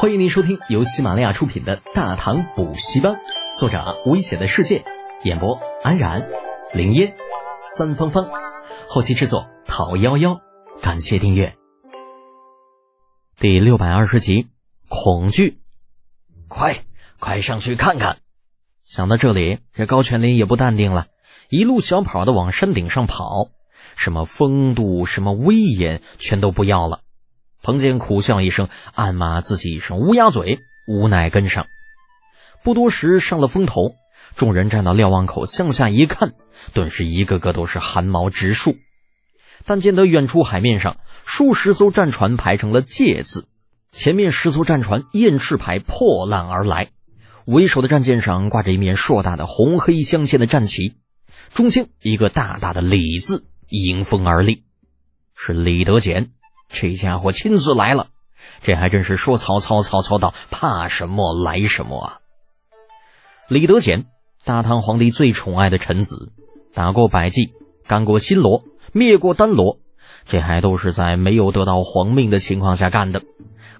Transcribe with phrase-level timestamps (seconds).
[0.00, 3.14] 欢迎您收听由喜马拉雅出品的《大唐补习班》，
[3.58, 4.84] 作者危险的世界，
[5.24, 6.28] 演播安然、
[6.72, 7.16] 林烟、
[7.76, 8.30] 三芳芳，
[8.86, 10.40] 后期制作陶幺幺。
[10.80, 11.56] 感谢订阅。
[13.40, 14.46] 第六百二十集，
[14.88, 15.58] 恐惧，
[16.46, 16.76] 快
[17.18, 18.18] 快上去看看！
[18.84, 21.08] 想到这里，这高全林也不淡定了，
[21.48, 23.48] 一路小跑的往山顶上跑，
[23.96, 27.00] 什么风度，什么威严，全都不要了。
[27.68, 31.66] 彭健苦笑一声，暗骂自己一声乌鸦嘴，无奈跟上。
[32.64, 33.92] 不多时，上了峰头，
[34.34, 36.32] 众人站到瞭望口，向下一看，
[36.72, 38.76] 顿时一个个都是汗毛直竖。
[39.66, 43.48] 但见得远处海面上数十艘战船排成了“界”字，
[43.92, 46.88] 前面十艘战船雁翅排破浪而来，
[47.44, 50.96] 为首的战舰上挂着一面硕大的红黑相间的战旗，
[51.52, 54.64] 中间一个大大的“李”字迎风而立，
[55.34, 56.30] 是李德俭。
[56.68, 58.08] 这家伙亲自来了，
[58.60, 62.18] 这还真是说曹操，曹操到，怕什么来什么啊！
[63.48, 64.06] 李德俭，
[64.44, 66.32] 大唐皇帝最宠爱的臣子，
[66.74, 67.54] 打过百济，
[67.86, 69.78] 干过新罗，灭过丹罗，
[70.26, 73.22] 这还都是在没有得到皇命的情况下干的。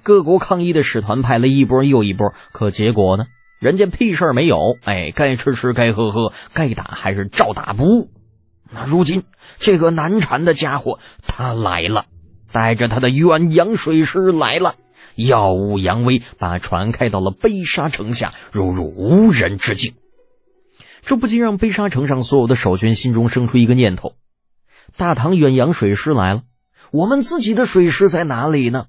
[0.03, 3.27] 各国抗议的使团派了一波又一波，可结果呢？
[3.61, 4.79] 人家屁事儿没有。
[4.85, 8.09] 哎，该吃吃，该喝喝，该打还是照打不误。
[8.71, 9.25] 那如今
[9.59, 12.07] 这个难缠的家伙他来了。
[12.53, 14.77] 带着他的远洋水师来了，
[15.15, 19.95] 耀武扬威，把船开到了悲沙城下，如入无人之境。
[21.03, 24.15] 这不禁让悲沙城上所有的守军心中生出一个念头：
[24.97, 26.43] 大唐远洋水师来了，
[26.91, 28.87] 我们自己的水师在哪里呢？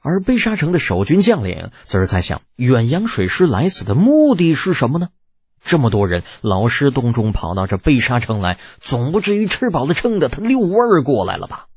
[0.00, 5.08] 而悲沙城的守军将领则是在想：远洋水师来此的目的是什么呢？
[5.64, 11.68] 这么多人劳师动众跑到这悲沙城来，总不至于吃饱了撑的他遛弯儿过来了吧？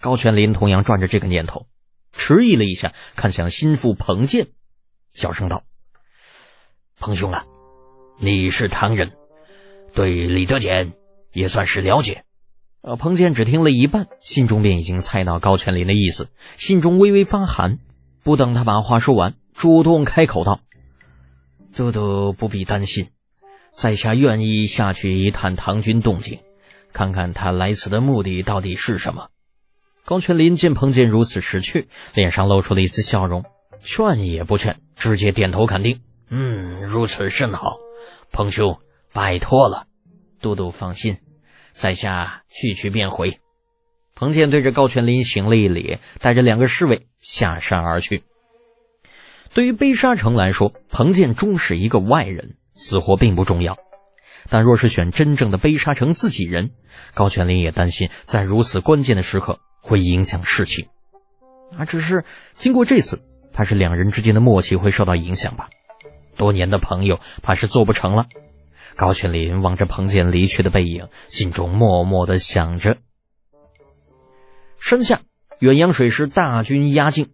[0.00, 1.66] 高全林同样转着这个念头，
[2.12, 4.48] 迟疑了一下，看向心腹彭健，
[5.12, 5.64] 小声道
[7.00, 7.44] ：“彭兄啊，
[8.18, 9.12] 你是唐人，
[9.94, 10.92] 对李德俭
[11.32, 12.24] 也算是了解。”
[12.80, 17.80] 呃，彭健只听了一半，心中便已经猜到高全林的意思，心中微微发寒。
[18.22, 20.60] 不等他把话说完，主动开口道
[21.74, 23.10] ：“都督不必担心，
[23.72, 26.38] 在下愿意下去一探唐军动静，
[26.92, 29.30] 看看他来此的目的到底是什么。”
[30.08, 33.44] 高全林见彭健如此识趣，脸上露出了一丝笑容，
[33.78, 36.00] 劝也不劝，直接点头肯定
[36.32, 37.76] ：“嗯，如此甚好，
[38.32, 38.78] 彭兄
[39.12, 39.86] 拜托了。
[40.40, 41.18] 都督放心，
[41.72, 43.38] 在下去去便回。”
[44.16, 48.24] 彭健对着高全林行了一礼，带着两个侍卫下山而去。
[49.52, 53.76] 对于悲沙城来说，彭健终是一个外人，死活并不重要。
[54.48, 56.70] 但若是选真正的悲沙城自己人，
[57.12, 59.60] 高全林也担心在如此关键的时刻。
[59.80, 60.88] 会影响事情，
[61.76, 62.24] 啊，只是
[62.54, 63.20] 经过这次，
[63.52, 65.68] 怕是两人之间的默契会受到影响吧。
[66.36, 68.26] 多年的朋友，怕是做不成了。
[68.96, 72.98] 高全林望着彭健离去的背影，心中默默的想着。
[74.80, 75.22] 山下，
[75.60, 77.30] 远洋水师大军压境，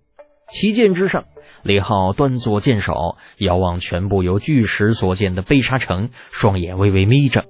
[0.50, 1.24] 旗舰之上，
[1.62, 7.44] 李浩端坐舰首，遥望全部由巨石所建的贝沙城，双眼微微眯着。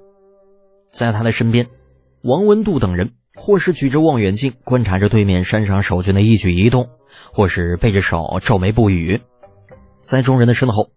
[0.91, 1.69] 在他的身边，
[2.22, 3.15] 王文度等人。
[3.34, 6.89] 或是举着望远镜观察着对面山上守军的一举一动，
[7.33, 9.21] 或是背着手皱眉不语。
[10.00, 10.91] 在众人的身后，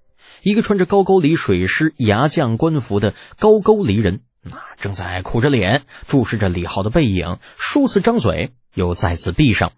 [0.44, 9.72] 一个穿着高句丽水师牙将官服的高句丽人，那正在苦着脸注视着李浩的背影，数次张嘴，又再次闭上。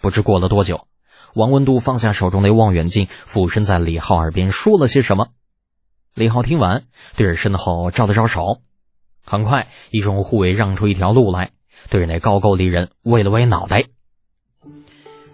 [0.00, 0.86] 不知过了多久，
[1.34, 5.28] 王文度放下手中的望远镜，俯身在李浩耳边说了些什么。
[6.14, 6.84] 李浩听完，
[7.16, 8.60] 对着身后招了招手，
[9.24, 11.50] 很快，一众护卫让出一条路来。
[11.90, 13.84] 对着那高句丽人歪了歪脑袋，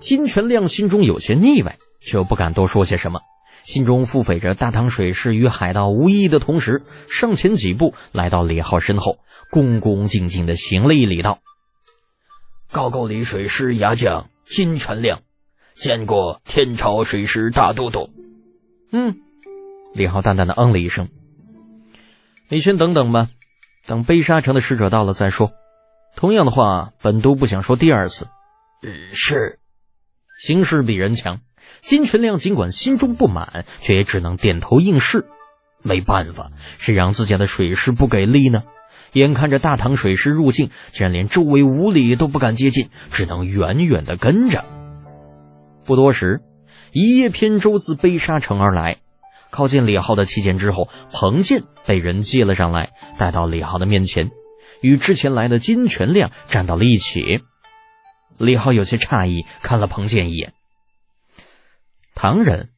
[0.01, 3.21] 金全亮心中有些腻歪，却又不敢多说些什么，
[3.63, 9.19] 心中腹诽着大唐水师与海盗无异的同时，上前几步来到李浩身后，
[9.51, 11.41] 恭恭敬敬的行了一礼，道
[12.73, 15.21] ：“高句丽水师牙将金全亮，
[15.75, 18.11] 见过天朝水师大都督。”
[18.91, 19.17] 嗯，
[19.95, 21.09] 李浩淡淡的嗯了一声
[22.49, 23.29] ：“你先等等吧，
[23.87, 25.53] 等悲沙城的使者到了再说。”
[26.19, 28.27] 同样的话，本都不想说第二次。
[28.83, 29.61] 嗯，是，
[30.41, 31.43] 形势比人强。
[31.81, 35.27] 金全亮尽管心中不满，却也只能点头应是。
[35.85, 38.65] 没办法，谁让自家的水师不给力呢？
[39.13, 44.65] 眼看着大唐水师入境，竟然连周围五里都不敢接近，只能远远的跟着。
[45.85, 46.41] 不多时，
[46.91, 48.97] 一叶扁舟自悲沙城而来，
[49.53, 52.91] 靠近李浩的旗舰之后，彭健被人接了上来，
[53.21, 54.33] 带到李浩的面前。
[54.81, 57.43] 与之前来的金全亮站到了一起，
[58.37, 60.55] 李浩有些诧异，看了彭健一眼。
[62.15, 62.71] 唐人，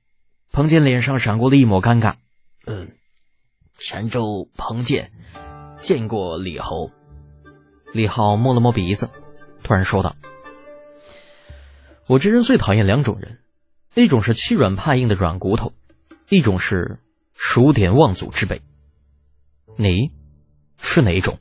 [0.53, 2.17] 彭健脸上闪过了一抹尴尬。
[2.67, 2.93] 嗯，
[3.77, 5.13] 泉州彭健
[5.79, 6.91] 见过李侯。
[7.93, 9.11] 李浩摸了摸鼻子，
[9.65, 10.17] 突然说道
[12.07, 13.41] ：“我这人最讨厌两种人，
[13.95, 15.73] 一种是欺软怕硬的软骨头，
[16.29, 17.01] 一种是
[17.35, 18.63] 数典忘祖之辈。
[19.77, 20.13] 你
[20.79, 21.39] 是哪一种？”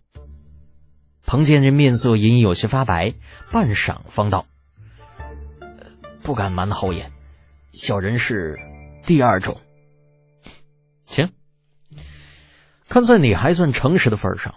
[1.30, 3.14] 彭健这面色隐隐有些发白，
[3.52, 4.48] 半晌方道
[6.26, 7.12] ：“不敢瞒侯爷。”
[7.72, 8.58] 小人是
[9.06, 9.62] 第二种，
[11.06, 11.32] 行。
[12.88, 14.56] 看在你还算诚实的份上，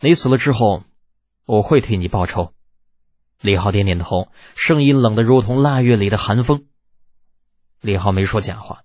[0.00, 0.82] 你死了之后，
[1.46, 2.52] 我会替你报仇。
[3.40, 6.66] 李浩点点头，声音冷得如同腊月里的寒风。
[7.80, 8.82] 李浩没说假话，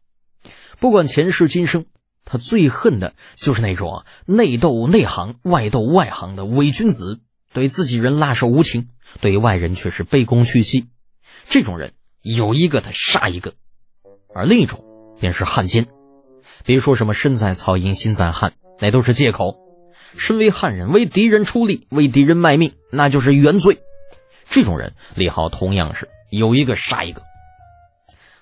[0.80, 1.88] 不管前世今生，
[2.26, 7.23] 他最恨的就是那种内斗内行、外斗外行的伪君子，
[7.54, 8.90] 对自己人辣手无情，
[9.22, 10.88] 对外人却是卑躬屈膝。
[11.46, 13.54] 这种人有一个他杀一个。
[14.36, 14.84] 而另一种
[15.20, 15.88] 便是汉奸，
[16.66, 19.60] 别说什么身在曹营心在汉，那都是借口。
[20.18, 23.80] 身为汉人，为敌人出力，为敌人卖命，那就是原罪。
[24.50, 27.24] 这种人，李浩同样是有一个杀一个。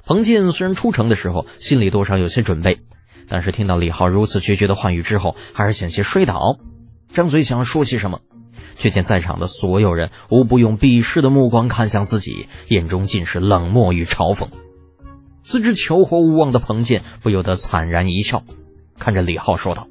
[0.03, 2.79] 彭健虽然出城的时候心里多少有些准备，
[3.29, 6.59] 但是听到李浩如此决绝的话语之后，还是险些摔倒。
[7.13, 8.21] 张嘴想要说些什么，
[8.75, 14.49] 却见在场的所有人无不用鄙视的目光看向自己，眼中尽是冷漠与嘲讽。
[15.43, 18.43] 自知求活无望的彭健不由得惨然一笑，
[18.97, 19.87] 看着李浩说道：“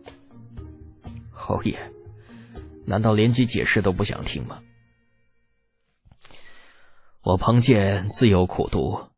[1.31, 1.79] 侯爷，
[2.87, 4.61] 难道连句解释都不想听吗？
[7.23, 9.09] 我彭健自有苦读，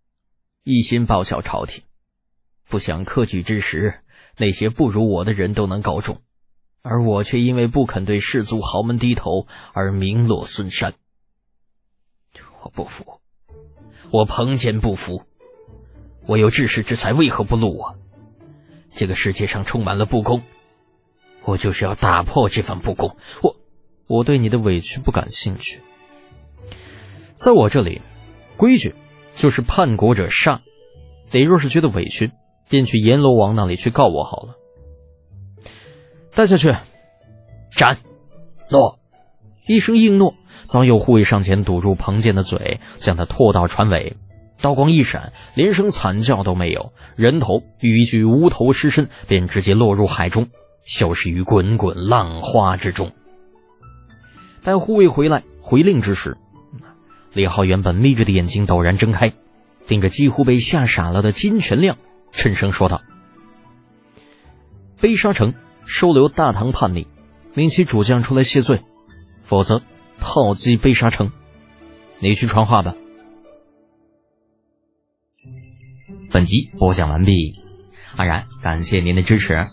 [0.64, 1.84] 一心报效朝廷，
[2.68, 4.00] 不想科举之时
[4.38, 6.20] 那些不如我的人都能高中，
[6.82, 10.94] 而我却因为不肯对士族豪门低头而名落孙山。
[12.62, 13.20] 我不服，
[14.10, 15.22] 我彭健不服。”
[16.24, 17.96] 我有治世之才，为何不录我？
[18.90, 20.44] 这个世界上充满了不公，
[21.42, 23.16] 我就是要打破这份不公。
[23.42, 23.56] 我，
[24.06, 25.80] 我对你的委屈不感兴趣。
[27.34, 28.02] 在我这里，
[28.56, 28.94] 规矩
[29.34, 30.60] 就是叛国者杀。
[31.32, 32.30] 你若是觉得委屈，
[32.68, 34.54] 便去阎罗王那里去告我好了。
[36.34, 36.74] 带下去，
[37.70, 37.98] 斩。
[38.70, 38.98] 诺。
[39.64, 40.34] 一声应诺，
[40.64, 44.16] 早有护卫上前堵住彭健的嘴，将他拖到船尾。
[44.60, 50.48] 刀光一闪，连声惨叫都没有，人头与一具无头尸身便直接落入海中，
[50.84, 53.12] 消失于滚滚浪花之中。
[54.64, 56.36] 待护卫回来回令之时，
[57.32, 59.32] 李浩原本眯着的眼睛陡然睁开，
[59.86, 61.98] 盯着几乎被吓傻了的金全亮，
[62.32, 63.00] 沉声说道
[65.00, 67.06] ：“悲沙城收留大唐叛逆，
[67.54, 68.82] 命其主将出来谢罪，
[69.42, 69.82] 否则
[70.18, 71.32] 炮击悲沙城。
[72.18, 72.94] 你去传话吧。”
[76.30, 77.60] 本集播讲完毕，
[78.16, 79.66] 安然感谢您的支持。